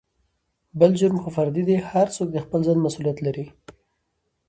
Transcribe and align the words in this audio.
بل 0.79 0.91
جرم 0.99 1.17
خو 1.23 1.29
فردي 1.37 1.63
دى 1.69 1.77
هر 1.91 2.07
څوک 2.15 2.27
دخپل 2.37 2.59
ځان 2.67 2.77
مسولېت 2.85 3.17
لري. 3.25 3.45